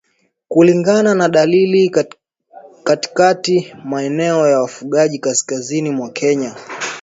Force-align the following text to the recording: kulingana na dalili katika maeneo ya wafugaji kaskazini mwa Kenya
kulingana 0.47 1.15
na 1.15 1.29
dalili 1.29 2.05
katika 2.83 3.41
maeneo 3.85 4.47
ya 4.47 4.59
wafugaji 4.61 5.19
kaskazini 5.19 5.89
mwa 5.89 6.09
Kenya 6.09 6.55